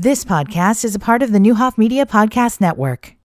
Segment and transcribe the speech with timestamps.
[0.00, 3.16] This podcast is a part of the Neuhoff Media Podcast Network.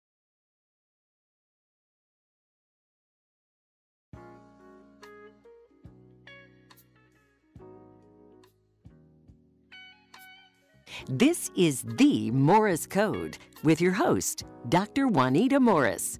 [11.07, 15.07] This is the Morris Code with your host, Dr.
[15.07, 16.17] Juanita Morris.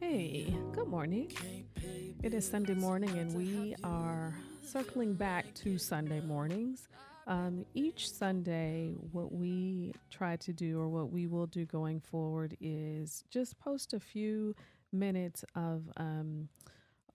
[0.00, 1.30] Hey, good morning.
[2.24, 4.34] It is Sunday morning, and we are
[4.64, 6.88] circling back to Sunday mornings.
[7.26, 12.56] Um, each Sunday, what we try to do, or what we will do going forward,
[12.60, 14.54] is just post a few
[14.92, 16.48] minutes of um,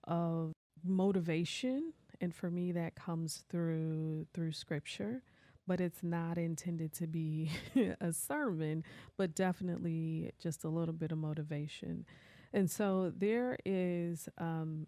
[0.05, 5.21] of motivation and for me that comes through through scripture
[5.67, 7.51] but it's not intended to be
[8.01, 8.83] a sermon
[9.17, 12.05] but definitely just a little bit of motivation
[12.53, 14.87] and so there is um,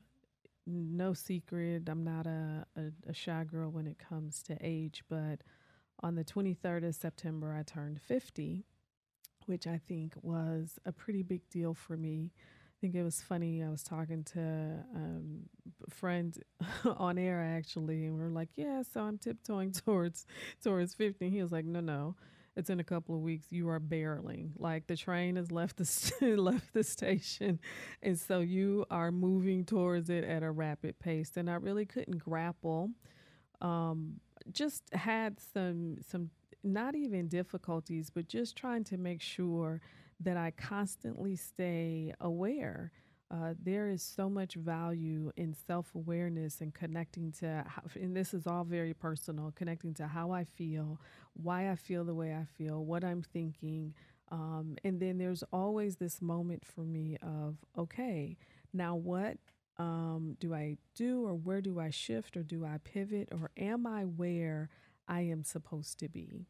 [0.66, 5.42] no secret i'm not a, a, a shy girl when it comes to age but
[6.02, 8.66] on the 23rd of september i turned 50
[9.46, 13.62] which i think was a pretty big deal for me I think it was funny.
[13.62, 15.42] I was talking to um,
[15.92, 16.36] friend
[16.98, 20.26] on air actually, and we are like, "Yeah, so I'm tiptoeing towards
[20.64, 22.16] towards 50." he was like, "No, no,
[22.56, 23.48] it's in a couple of weeks.
[23.50, 24.52] You are barreling.
[24.58, 27.60] Like the train has left the st- left the station,
[28.02, 32.20] and so you are moving towards it at a rapid pace." And I really couldn't
[32.20, 32.92] grapple.
[33.62, 34.20] Um,
[34.52, 36.30] just had some some
[36.64, 39.82] not even difficulties, but just trying to make sure
[40.20, 42.92] that I constantly stay aware.
[43.32, 48.34] Uh, there is so much value in self awareness and connecting to, how, and this
[48.34, 51.00] is all very personal, connecting to how I feel,
[51.34, 53.94] why I feel the way I feel, what I'm thinking.
[54.32, 58.38] Um, and then there's always this moment for me of, okay,
[58.74, 59.38] now what
[59.78, 63.88] um, do I do, or where do I shift, or do I pivot, or am
[63.88, 64.70] I where
[65.08, 66.48] I am supposed to be?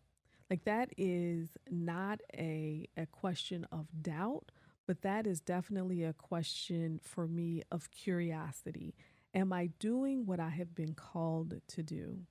[0.49, 4.51] Like that is not a a question of doubt,
[4.91, 8.93] but that is definitely a question for me of curiosity.
[9.33, 12.23] Am I doing what I have been called to do?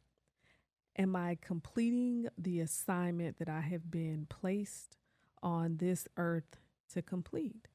[0.99, 4.99] Am I completing the assignment that I have been placed
[5.43, 6.59] on this earth
[6.93, 7.69] to complete?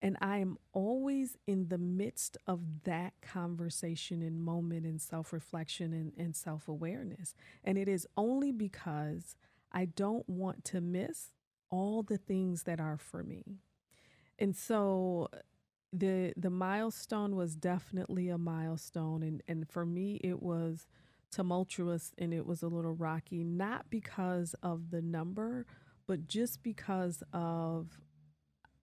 [0.00, 5.92] And I am always in the midst of that conversation and moment and self reflection
[5.92, 7.34] and, and self awareness.
[7.62, 9.36] And it is only because
[9.70, 11.34] I don't want to miss
[11.68, 13.58] all the things that are for me.
[14.38, 15.38] And so uh,
[15.92, 20.86] the the milestone was definitely a milestone and and for me it was
[21.30, 25.64] tumultuous and it was a little rocky not because of the number
[26.06, 28.00] but just because of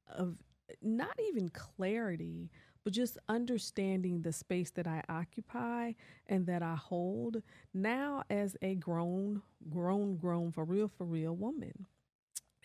[0.07, 0.37] of
[0.81, 2.49] not even clarity
[2.83, 5.93] but just understanding the space that I occupy
[6.27, 7.41] and that I hold
[7.73, 11.87] now as a grown, grown, grown, for real, for real woman.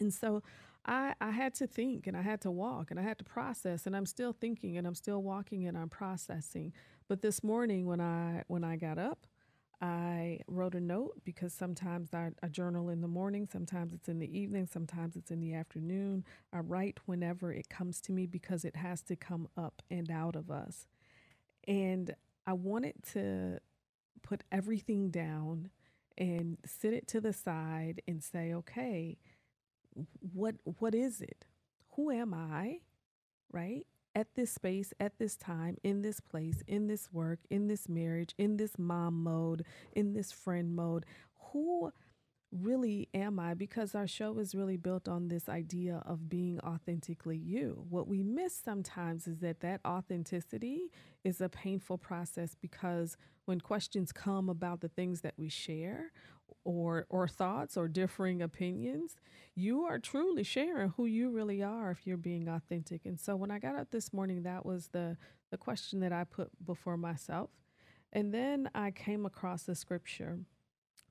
[0.01, 0.43] And so
[0.87, 3.87] I, I had to think and I had to walk and I had to process
[3.87, 6.73] and I'm still thinking and I'm still walking and I'm processing.
[7.09, 9.27] But this morning when I when I got up,
[9.83, 14.19] I wrote a note because sometimes I, I, journal in the morning, sometimes it's in
[14.21, 16.25] the evening, sometimes it's in the afternoon.
[16.53, 20.37] I write whenever it comes to me because it has to come up and out
[20.37, 20.87] of us.
[21.69, 22.15] And
[22.47, 23.61] I wanted to
[24.23, 25.71] put everything down
[26.19, 29.19] and sit it to the side and say, okay,
[30.33, 31.47] what what is it?
[31.97, 32.81] Who am I?
[33.53, 33.87] Right?
[34.15, 38.35] at this space, at this time, in this place, in this work, in this marriage,
[38.39, 41.07] in this mom mode, in this friend mode.
[41.53, 41.93] Who
[42.53, 43.55] really am I?
[43.55, 47.85] Because our show is really built on this idea of being authentically you.
[47.89, 50.91] What we miss sometimes is that that authenticity
[51.23, 56.13] is a painful process because when questions come about the things that we share
[56.65, 59.17] or or thoughts or differing opinions,
[59.55, 63.05] you are truly sharing who you really are if you're being authentic.
[63.05, 65.17] And so when I got up this morning, that was the
[65.51, 67.51] the question that I put before myself.
[68.13, 70.39] And then I came across the scripture.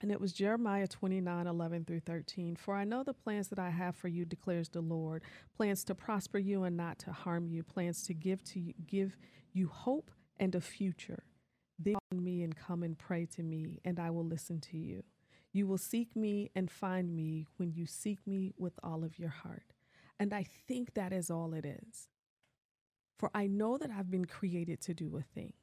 [0.02, 2.56] And it was Jeremiah 29, 11 through 13.
[2.56, 5.24] For I know the plans that I have for you, declares the Lord
[5.56, 9.18] plans to prosper you and not to harm you, plans to give to you, give
[9.52, 11.24] you hope and a future.
[11.78, 15.04] Then on me and come and pray to me, and I will listen to you.
[15.52, 19.30] You will seek me and find me when you seek me with all of your
[19.30, 19.74] heart.
[20.20, 22.10] And I think that is all it is.
[23.18, 25.54] For I know that I've been created to do a thing.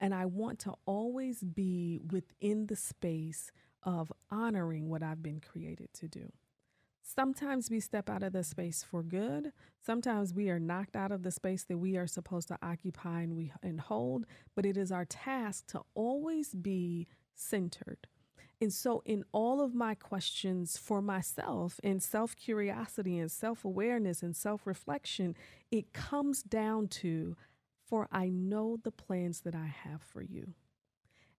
[0.00, 5.92] And I want to always be within the space of honoring what I've been created
[5.94, 6.32] to do.
[7.02, 9.52] Sometimes we step out of the space for good.
[9.84, 13.36] Sometimes we are knocked out of the space that we are supposed to occupy and
[13.36, 14.24] we and hold,
[14.54, 18.06] but it is our task to always be centered.
[18.62, 24.22] And so, in all of my questions for myself and self curiosity and self awareness
[24.22, 25.34] and self reflection,
[25.72, 27.36] it comes down to,
[27.84, 30.54] for I know the plans that I have for you.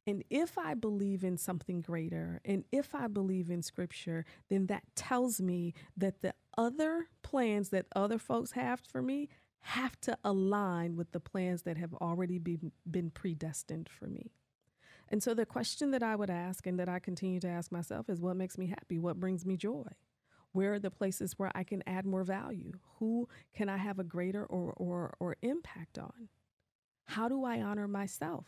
[0.05, 4.83] And if I believe in something greater and if I believe in scripture, then that
[4.93, 9.29] tells me that the other plans that other folks have for me
[9.61, 14.33] have to align with the plans that have already been, been predestined for me.
[15.13, 18.09] And so the question that I would ask and that I continue to ask myself
[18.09, 18.97] is what makes me happy?
[18.97, 19.85] What brings me joy?
[20.53, 22.71] Where are the places where I can add more value?
[22.97, 26.29] Who can I have a greater or, or, or impact on?
[27.05, 28.47] How do I honor myself?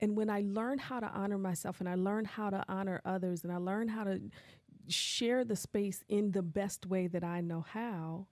[0.00, 3.44] And when I learn how to honor myself and I learn how to honor others
[3.44, 4.22] and I learn how to
[4.88, 8.28] share the space in the best way that I know how,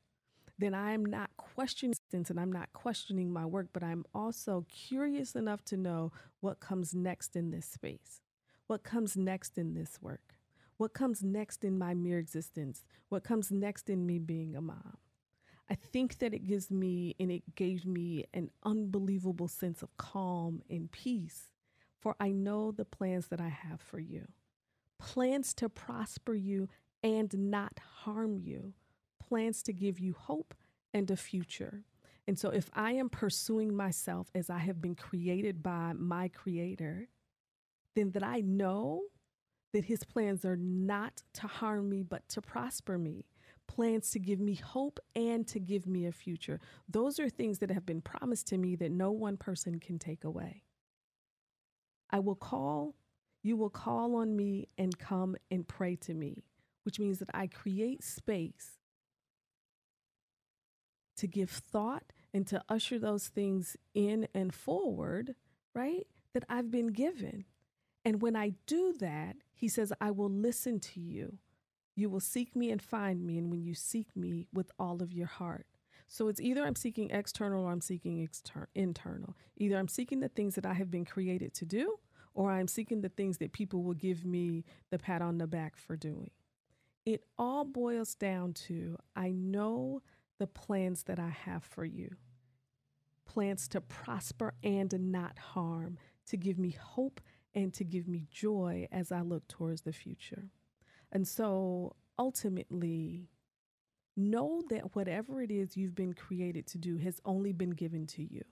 [0.63, 5.35] then I am not questioning and I'm not questioning my work, but I'm also curious
[5.35, 8.21] enough to know what comes next in this space,
[8.67, 10.37] what comes next in this work,
[10.77, 14.99] what comes next in my mere existence, what comes next in me being a mom.
[15.71, 20.63] I think that it gives me and it gave me an unbelievable sense of calm
[20.69, 21.53] and peace,
[21.99, 24.29] for I know the plans that I have for you.
[24.99, 26.69] Plans to prosper you
[27.03, 28.75] and not harm you
[29.33, 30.53] plans to give you hope
[30.93, 31.85] and a future.
[32.29, 37.09] And so, if I am pursuing myself as I have been created by my Creator,
[37.97, 39.05] then that I know
[39.73, 43.25] that His plans are not to harm me, but to prosper me.
[43.67, 46.61] Plans to give me hope and to give me a future.
[46.87, 50.25] Those are things that have been promised to me that no one person can take
[50.25, 50.63] away.
[52.11, 52.97] I will call,
[53.43, 56.45] you will call on me and come and pray to me,
[56.83, 58.82] which means that I create space
[61.17, 65.35] to give thought and to usher those things in and forward,
[65.75, 66.07] right?
[66.35, 67.45] That I've been given.
[68.05, 71.39] And when I do that, he says, I will listen to you.
[71.95, 73.39] You will seek me and find me.
[73.39, 75.67] And when you seek me with all of your heart.
[76.09, 79.37] So it's either I'm seeking external or I'm seeking exter- internal.
[79.57, 81.99] Either I'm seeking the things that I have been created to do,
[82.35, 85.77] or I'm seeking the things that people will give me the pat on the back
[85.77, 86.31] for doing.
[87.05, 90.03] It all boils down to I know
[90.43, 92.17] the plans that I have for you
[93.25, 95.97] plans to prosper and not harm,
[96.27, 97.21] to give me hope
[97.55, 100.51] and to give me joy as I look towards the future.
[101.13, 103.29] And so ultimately,
[104.17, 108.25] know that whatever it is you've been created to do has only been given to
[108.25, 108.43] you.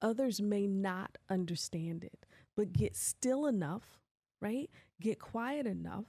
[0.00, 2.24] Others may not understand it,
[2.56, 4.00] but get still enough,
[4.40, 4.70] right?
[5.02, 6.06] Get quiet enough.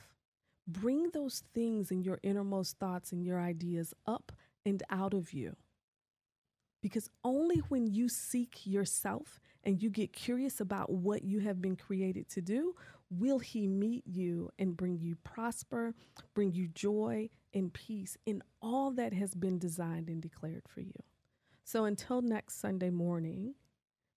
[0.66, 4.32] Bring those things in your innermost thoughts and your ideas up
[4.66, 5.56] and out of you.
[6.82, 11.76] Because only when you seek yourself and you get curious about what you have been
[11.76, 12.76] created to do,
[13.12, 15.94] will He meet you and bring you prosper,
[16.34, 20.94] bring you joy and peace in all that has been designed and declared for you.
[21.64, 23.54] So until next Sunday morning,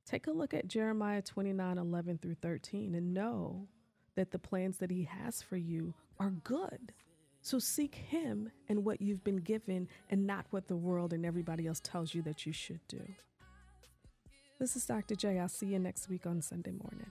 [0.06, 3.68] take a look at Jeremiah 29 11 through 13 and know
[4.16, 6.92] that the plans that He has for you are good
[7.44, 11.66] so seek Him and what you've been given and not what the world and everybody
[11.66, 13.02] else tells you that you should do.
[14.58, 15.14] This is Dr.
[15.14, 15.38] J.
[15.38, 17.10] I'll see you next week on Sunday morning.